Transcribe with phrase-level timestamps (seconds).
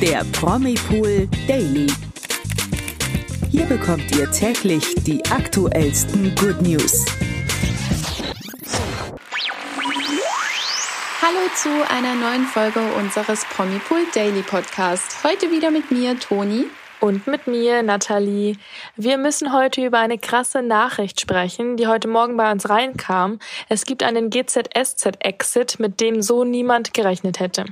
[0.00, 1.88] der Promipool Daily.
[3.50, 7.04] Hier bekommt ihr täglich die aktuellsten Good News.
[11.20, 15.24] Hallo zu einer neuen Folge unseres Promipool Daily Podcast.
[15.24, 16.66] Heute wieder mit mir, Toni.
[17.00, 18.56] Und mit mir, Nathalie.
[18.94, 23.40] Wir müssen heute über eine krasse Nachricht sprechen, die heute Morgen bei uns reinkam.
[23.68, 27.64] Es gibt einen GZSZ-Exit, mit dem so niemand gerechnet hätte.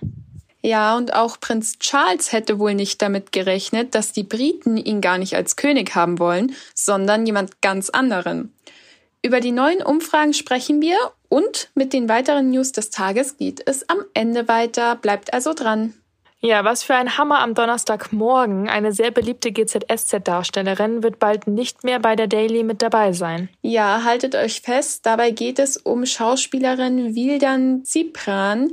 [0.62, 5.18] Ja, und auch Prinz Charles hätte wohl nicht damit gerechnet, dass die Briten ihn gar
[5.18, 8.52] nicht als König haben wollen, sondern jemand ganz anderen.
[9.22, 10.96] Über die neuen Umfragen sprechen wir
[11.28, 14.96] und mit den weiteren News des Tages geht es am Ende weiter.
[14.96, 15.94] Bleibt also dran.
[16.40, 18.68] Ja, was für ein Hammer am Donnerstagmorgen.
[18.68, 23.48] Eine sehr beliebte GZSZ-Darstellerin wird bald nicht mehr bei der Daily mit dabei sein.
[23.62, 28.70] Ja, haltet euch fest, dabei geht es um Schauspielerin Vildan Zipran,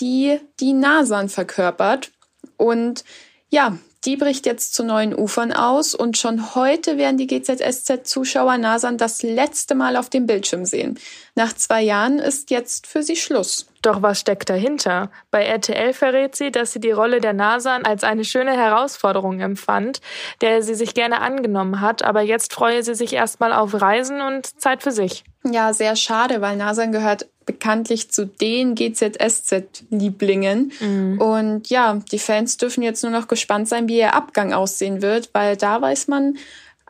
[0.00, 2.10] die die Nasan verkörpert.
[2.56, 3.04] Und
[3.50, 8.96] ja, die bricht jetzt zu neuen Ufern aus und schon heute werden die GZSZ-Zuschauer Nasan
[8.96, 10.98] das letzte Mal auf dem Bildschirm sehen.
[11.34, 13.66] Nach zwei Jahren ist jetzt für sie Schluss.
[13.82, 15.10] Doch was steckt dahinter?
[15.30, 20.00] Bei RTL verrät sie, dass sie die Rolle der Nasan als eine schöne Herausforderung empfand,
[20.40, 24.60] der sie sich gerne angenommen hat, aber jetzt freue sie sich erstmal auf Reisen und
[24.60, 25.24] Zeit für sich.
[25.52, 30.72] Ja, sehr schade, weil Nasan gehört bekanntlich zu den GZSZ-Lieblingen.
[30.80, 31.20] Mhm.
[31.20, 35.30] Und ja, die Fans dürfen jetzt nur noch gespannt sein, wie ihr Abgang aussehen wird,
[35.32, 36.36] weil da weiß man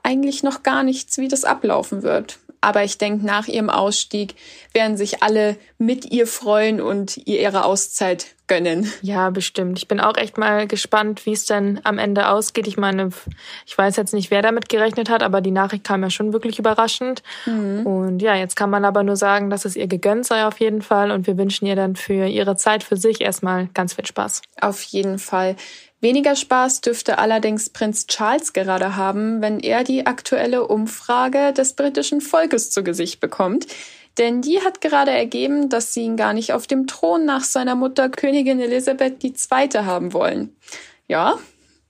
[0.03, 2.39] eigentlich noch gar nichts, wie das ablaufen wird.
[2.61, 4.35] Aber ich denke, nach ihrem Ausstieg
[4.73, 8.91] werden sich alle mit ihr freuen und ihr ihre Auszeit gönnen.
[9.03, 9.79] Ja, bestimmt.
[9.79, 12.67] Ich bin auch echt mal gespannt, wie es dann am Ende ausgeht.
[12.67, 13.11] Ich meine,
[13.67, 16.59] ich weiß jetzt nicht, wer damit gerechnet hat, aber die Nachricht kam ja schon wirklich
[16.59, 17.23] überraschend.
[17.47, 17.87] Mhm.
[17.87, 20.83] Und ja, jetzt kann man aber nur sagen, dass es ihr gegönnt sei auf jeden
[20.83, 21.13] Fall.
[21.13, 24.43] Und wir wünschen ihr dann für ihre Zeit für sich erstmal ganz viel Spaß.
[24.61, 25.55] Auf jeden Fall.
[26.01, 32.21] Weniger Spaß dürfte allerdings Prinz Charles gerade haben, wenn er die aktuelle Umfrage des britischen
[32.21, 33.67] Volkes zu Gesicht bekommt.
[34.17, 37.75] Denn die hat gerade ergeben, dass sie ihn gar nicht auf dem Thron nach seiner
[37.75, 39.69] Mutter Königin Elisabeth II.
[39.85, 40.57] haben wollen.
[41.09, 41.39] Ja,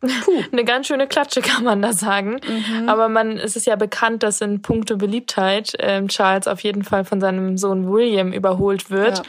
[0.00, 0.44] Puh.
[0.52, 2.40] Eine ganz schöne Klatsche kann man da sagen.
[2.46, 2.88] Mhm.
[2.88, 7.04] Aber man, es ist ja bekannt, dass in puncto Beliebtheit ähm, Charles auf jeden Fall
[7.04, 9.18] von seinem Sohn William überholt wird.
[9.18, 9.24] Ja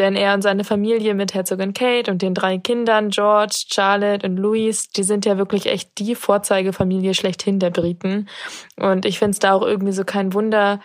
[0.00, 4.38] denn er und seine Familie mit Herzogin Kate und den drei Kindern, George, Charlotte und
[4.38, 8.28] Louis, die sind ja wirklich echt die Vorzeigefamilie schlechthin der Briten.
[8.76, 10.80] Und ich finde es da auch irgendwie so kein Wunder,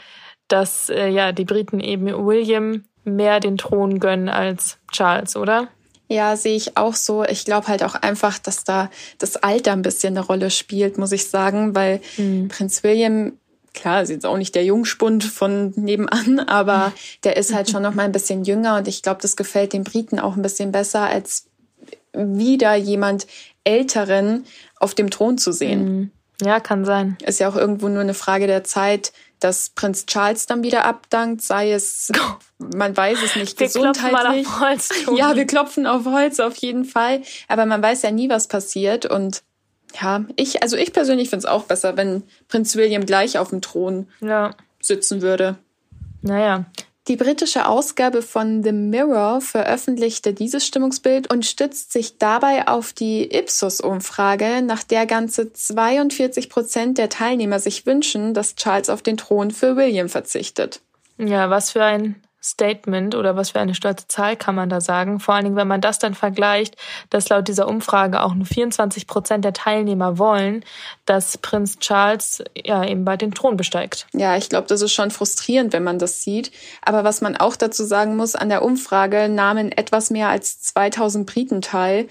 [0.49, 5.69] dass äh, ja die Briten eben William mehr den Thron gönnen als Charles, oder?
[6.07, 7.23] Ja, sehe ich auch so.
[7.23, 11.11] Ich glaube halt auch einfach, dass da das Alter ein bisschen eine Rolle spielt, muss
[11.13, 12.49] ich sagen, weil mhm.
[12.49, 13.33] Prinz William
[13.75, 16.93] klar, ist jetzt auch nicht der Jungspund von nebenan, aber
[17.23, 19.83] der ist halt schon noch mal ein bisschen jünger und ich glaube, das gefällt den
[19.83, 21.45] Briten auch ein bisschen besser, als
[22.13, 23.27] wieder jemand
[23.63, 24.45] Älteren
[24.79, 25.83] auf dem Thron zu sehen.
[25.83, 26.11] Mhm.
[26.41, 27.17] Ja, kann sein.
[27.23, 31.41] Ist ja auch irgendwo nur eine Frage der Zeit, dass Prinz Charles dann wieder abdankt,
[31.41, 32.11] sei es,
[32.57, 34.11] man weiß es nicht, wir gesundheitlich.
[34.11, 38.01] Klopfen mal auf Holz, ja, wir klopfen auf Holz auf jeden Fall, aber man weiß
[38.01, 39.43] ja nie, was passiert und
[40.01, 43.61] ja, ich, also ich persönlich finde es auch besser, wenn Prinz William gleich auf dem
[43.61, 44.51] Thron ja.
[44.81, 45.57] sitzen würde.
[46.21, 46.65] Naja.
[47.07, 53.31] Die britische Ausgabe von The Mirror veröffentlichte dieses Stimmungsbild und stützt sich dabei auf die
[53.31, 59.51] Ipsos-Umfrage, nach der ganze 42 Prozent der Teilnehmer sich wünschen, dass Charles auf den Thron
[59.51, 60.81] für William verzichtet.
[61.19, 65.19] Ja, was für ein Statement oder was für eine stolze Zahl kann man da sagen?
[65.19, 66.75] Vor allen Dingen, wenn man das dann vergleicht,
[67.09, 70.63] dass laut dieser Umfrage auch nur 24 Prozent der Teilnehmer wollen,
[71.05, 74.07] dass Prinz Charles ja eben bald den Thron besteigt.
[74.13, 76.51] Ja, ich glaube, das ist schon frustrierend, wenn man das sieht.
[76.83, 81.25] Aber was man auch dazu sagen muss, an der Umfrage nahmen etwas mehr als 2000
[81.25, 82.07] Briten teil.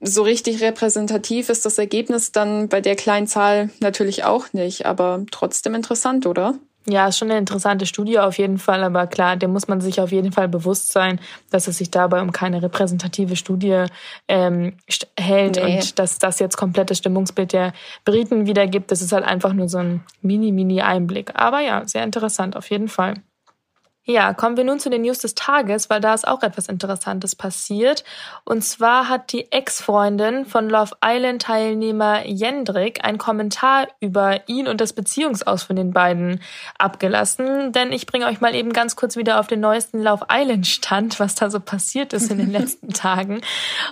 [0.00, 5.24] So richtig repräsentativ ist das Ergebnis dann bei der kleinen Zahl natürlich auch nicht, aber
[5.30, 6.54] trotzdem interessant, oder?
[6.88, 10.00] Ja, ist schon eine interessante Studie auf jeden Fall, aber klar, dem muss man sich
[10.00, 11.20] auf jeden Fall bewusst sein,
[11.50, 13.86] dass es sich dabei um keine repräsentative Studie
[14.28, 14.74] ähm,
[15.18, 15.78] hält nee.
[15.78, 17.72] und dass das jetzt komplettes Stimmungsbild der
[18.04, 18.92] Briten wiedergibt.
[18.92, 21.32] Das ist halt einfach nur so ein Mini-Mini-Einblick.
[21.34, 23.14] Aber ja, sehr interessant auf jeden Fall.
[24.08, 27.34] Ja, kommen wir nun zu den News des Tages, weil da ist auch etwas Interessantes
[27.34, 28.04] passiert.
[28.44, 34.80] Und zwar hat die Ex-Freundin von Love Island Teilnehmer Jendrik einen Kommentar über ihn und
[34.80, 36.40] das Beziehungsaus von den beiden
[36.78, 37.72] abgelassen.
[37.72, 41.18] Denn ich bringe euch mal eben ganz kurz wieder auf den neuesten Love Island Stand,
[41.18, 43.40] was da so passiert ist in den letzten Tagen.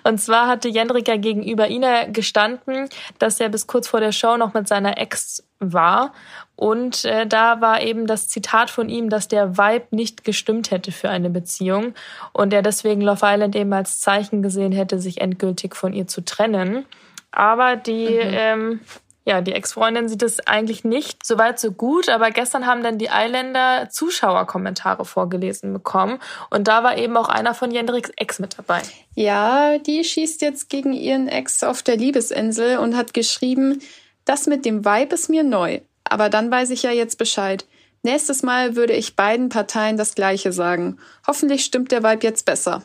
[0.04, 2.88] Und zwar hatte Jendrik ja gegenüber Ina gestanden,
[3.18, 6.12] dass er bis kurz vor der Show noch mit seiner Ex war.
[6.56, 10.92] Und äh, da war eben das Zitat von ihm, dass der Vibe nicht gestimmt hätte
[10.92, 11.94] für eine Beziehung
[12.32, 16.24] und er deswegen Love Island eben als Zeichen gesehen hätte, sich endgültig von ihr zu
[16.24, 16.84] trennen.
[17.32, 18.30] Aber die mhm.
[18.32, 18.80] ähm,
[19.26, 22.98] ja, die Ex-Freundin sieht es eigentlich nicht so weit so gut, aber gestern haben dann
[22.98, 26.18] die Eiländer Zuschauerkommentare vorgelesen bekommen
[26.50, 28.82] und da war eben auch einer von Jendriks Ex mit dabei.
[29.14, 33.80] Ja, die schießt jetzt gegen ihren Ex auf der Liebesinsel und hat geschrieben,
[34.24, 37.66] das mit dem Vibe ist mir neu, aber dann weiß ich ja jetzt Bescheid.
[38.02, 40.98] Nächstes Mal würde ich beiden Parteien das Gleiche sagen.
[41.26, 42.82] Hoffentlich stimmt der Vibe jetzt besser.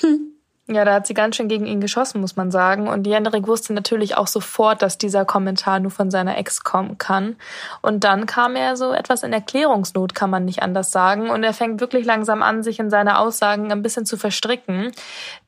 [0.00, 0.27] Hm.
[0.70, 2.88] Ja, da hat sie ganz schön gegen ihn geschossen, muss man sagen.
[2.88, 7.36] Und Jendrik wusste natürlich auch sofort, dass dieser Kommentar nur von seiner Ex kommen kann.
[7.80, 11.30] Und dann kam er so etwas in Erklärungsnot, kann man nicht anders sagen.
[11.30, 14.92] Und er fängt wirklich langsam an, sich in seine Aussagen ein bisschen zu verstricken.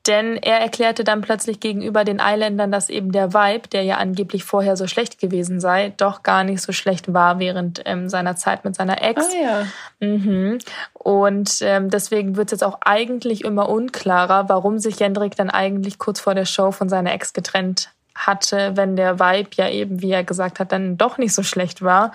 [0.07, 4.43] Denn er erklärte dann plötzlich gegenüber den Eiländern, dass eben der Vibe, der ja angeblich
[4.43, 8.65] vorher so schlecht gewesen sei, doch gar nicht so schlecht war während ähm, seiner Zeit
[8.65, 9.27] mit seiner Ex.
[9.27, 10.07] Ah, ja.
[10.07, 10.57] Mhm.
[11.03, 15.97] Und ähm, deswegen wird es jetzt auch eigentlich immer unklarer, warum sich Jendrik dann eigentlich
[15.97, 20.11] kurz vor der Show von seiner Ex getrennt hatte, wenn der Vibe ja eben, wie
[20.11, 22.11] er gesagt hat, dann doch nicht so schlecht war.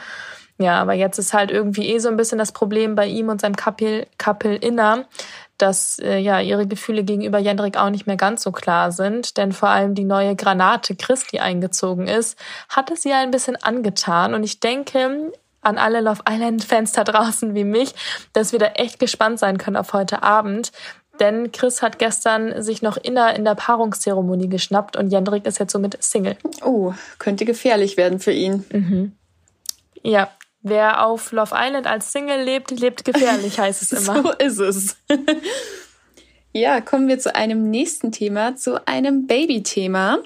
[0.58, 3.40] Ja, aber jetzt ist halt irgendwie eh so ein bisschen das Problem bei ihm und
[3.40, 5.06] seinem Couple, Couple Inner,
[5.58, 9.50] dass äh, ja ihre Gefühle gegenüber Jendrik auch nicht mehr ganz so klar sind, denn
[9.50, 12.38] vor allem die neue Granate Chris, die eingezogen ist,
[12.68, 15.32] hat es ihr ein bisschen angetan und ich denke
[15.66, 17.94] an alle Love Island Fans da draußen wie mich,
[18.32, 20.72] dass wir da echt gespannt sein können auf heute Abend,
[21.20, 25.72] denn Chris hat gestern sich noch inner in der Paarungszeremonie geschnappt und Jendrik ist jetzt
[25.72, 26.36] somit Single.
[26.62, 28.64] Oh, könnte gefährlich werden für ihn.
[28.70, 29.12] Mhm.
[30.02, 30.30] Ja,
[30.68, 34.20] Wer auf Love Island als Single lebt, lebt gefährlich, heißt es immer.
[34.20, 34.96] so ist es.
[36.52, 40.19] ja, kommen wir zu einem nächsten Thema, zu einem Baby-Thema.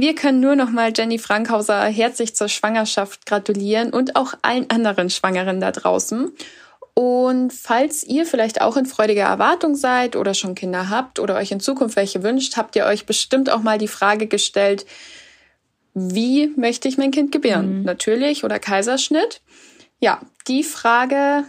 [0.00, 5.10] Wir können nur noch mal Jenny Frankhauser herzlich zur Schwangerschaft gratulieren und auch allen anderen
[5.10, 6.32] Schwangeren da draußen.
[6.94, 11.52] Und falls ihr vielleicht auch in freudiger Erwartung seid oder schon Kinder habt oder euch
[11.52, 14.86] in Zukunft welche wünscht, habt ihr euch bestimmt auch mal die Frage gestellt,
[15.92, 17.80] wie möchte ich mein Kind gebären?
[17.80, 17.84] Mhm.
[17.84, 19.42] Natürlich oder Kaiserschnitt?
[19.98, 21.44] Ja, die Frage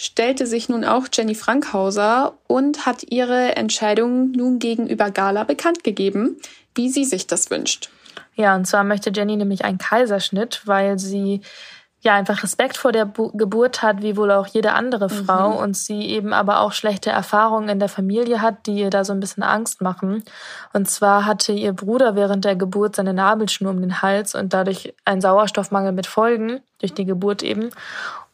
[0.00, 6.36] stellte sich nun auch Jenny Frankhauser und hat ihre Entscheidung nun gegenüber Gala bekannt gegeben,
[6.76, 7.90] wie sie sich das wünscht.
[8.36, 11.40] Ja, und zwar möchte Jenny nämlich einen Kaiserschnitt, weil sie
[12.00, 15.24] ja einfach Respekt vor der Bu Geburt hat, wie wohl auch jede andere mhm.
[15.24, 15.56] Frau mhm.
[15.56, 19.12] und sie eben aber auch schlechte Erfahrungen in der Familie hat, die ihr da so
[19.12, 20.22] ein bisschen Angst machen.
[20.72, 24.94] Und zwar hatte ihr Bruder während der Geburt seine Nabelschnur um den Hals und dadurch
[25.04, 27.70] ein Sauerstoffmangel mit Folgen durch die Geburt eben.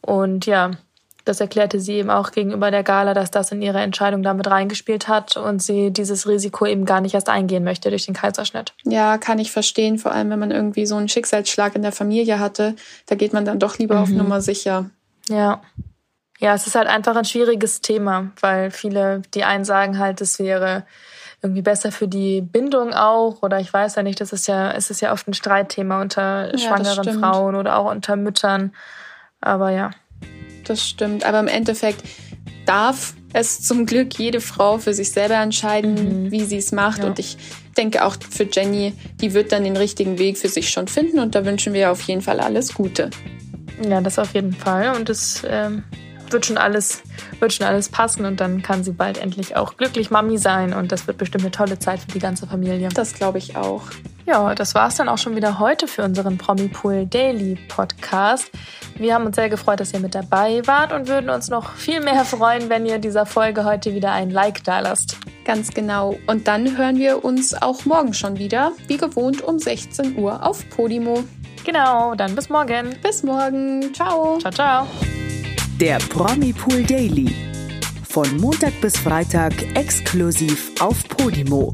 [0.01, 0.69] Und ja,
[1.25, 5.07] das erklärte sie eben auch gegenüber der Gala, dass das in ihre Entscheidung damit reingespielt
[5.07, 8.73] hat und sie dieses Risiko eben gar nicht erst eingehen möchte durch den Kaiserschnitt.
[8.83, 12.39] Ja, kann ich verstehen, vor allem wenn man irgendwie so einen Schicksalsschlag in der Familie
[12.39, 12.75] hatte,
[13.07, 14.01] da geht man dann doch lieber mhm.
[14.01, 14.89] auf Nummer sicher.
[15.27, 15.61] Ja.
[16.39, 20.37] Ja, es ist halt einfach ein schwieriges Thema, weil viele, die einen sagen halt, es
[20.37, 20.83] wäre
[21.41, 24.89] irgendwie besser für die Bindung auch oder ich weiß ja nicht, das ist ja, es
[24.89, 28.73] ist ja oft ein Streitthema unter ja, schwangeren Frauen oder auch unter Müttern.
[29.39, 29.91] Aber ja
[30.69, 31.23] das stimmt.
[31.23, 32.03] Aber im Endeffekt
[32.65, 36.31] darf es zum Glück jede Frau für sich selber entscheiden, mhm.
[36.31, 36.99] wie sie es macht.
[36.99, 37.05] Ja.
[37.05, 37.37] Und ich
[37.77, 41.19] denke auch für Jenny, die wird dann den richtigen Weg für sich schon finden.
[41.19, 43.09] Und da wünschen wir auf jeden Fall alles Gute.
[43.87, 44.95] Ja, das auf jeden Fall.
[44.95, 45.83] Und es ähm,
[46.29, 47.01] wird schon alles,
[47.39, 48.25] wird schon alles passen.
[48.25, 50.73] Und dann kann sie bald endlich auch glücklich Mami sein.
[50.73, 52.89] Und das wird bestimmt eine tolle Zeit für die ganze Familie.
[52.93, 53.83] Das glaube ich auch.
[54.25, 58.49] Ja, das war es dann auch schon wieder heute für unseren Promipool Daily Podcast.
[58.97, 61.99] Wir haben uns sehr gefreut, dass ihr mit dabei wart und würden uns noch viel
[62.01, 65.17] mehr freuen, wenn ihr dieser Folge heute wieder ein Like da lasst.
[65.45, 66.17] Ganz genau.
[66.25, 70.67] Und dann hören wir uns auch morgen schon wieder, wie gewohnt um 16 Uhr auf
[70.71, 71.23] Podimo.
[71.63, 72.95] Genau, dann bis morgen.
[73.03, 73.93] Bis morgen.
[73.93, 74.39] Ciao.
[74.39, 74.87] Ciao, ciao.
[75.79, 77.35] Der Promipool Daily.
[78.09, 81.73] Von Montag bis Freitag exklusiv auf Podimo.